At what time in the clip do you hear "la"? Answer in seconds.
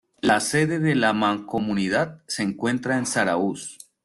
0.19-0.39, 0.95-1.13